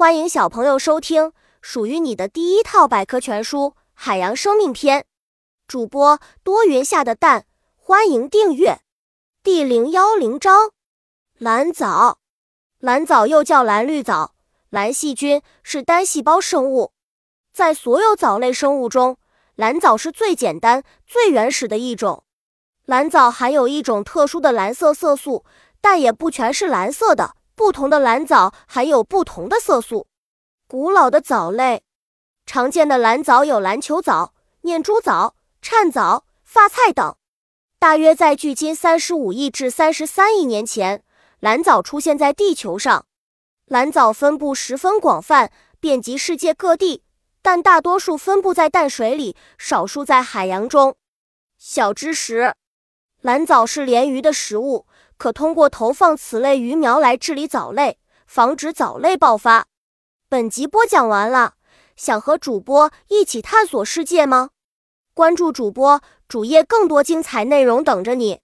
[0.00, 5.00] 欢迎小朋友收听属于你的第一套百科全书《海洋生命篇》。
[5.68, 7.44] 主播多云下的蛋，
[7.76, 8.80] 欢迎订阅。
[9.42, 10.70] 第零幺零章：
[11.36, 12.18] 蓝藻。
[12.78, 14.34] 蓝藻又叫蓝绿藻，
[14.70, 16.92] 蓝细菌是单细胞生物。
[17.52, 19.18] 在所有藻类生物中，
[19.54, 22.24] 蓝藻是最简单、最原始的一种。
[22.86, 25.44] 蓝藻含有一种特殊的蓝色色素，
[25.82, 27.34] 但也不全是蓝色的。
[27.54, 30.06] 不同的蓝藻含有不同的色素。
[30.66, 31.82] 古老的藻类，
[32.46, 37.16] 常见的蓝藻有篮球藻、念珠藻、颤藻、发菜等。
[37.78, 41.02] 大约在距今三十五亿至三十三亿年前，
[41.40, 43.06] 蓝藻出现在地球上。
[43.66, 47.04] 蓝藻分布十分广泛，遍及世界各地，
[47.40, 50.96] 但大多数分布在淡水里，少数在海洋中。
[51.56, 52.54] 小知识：
[53.20, 54.86] 蓝藻是鲢鱼的食物。
[55.16, 59.66] 可通过投放此类鱼苗来治理藻类，防止藻类爆发。
[60.30, 61.56] 本集播讲完了，
[61.94, 64.50] 想和主播一起探索世界吗？
[65.12, 68.40] 关注主播主页，更多精彩内容等着你。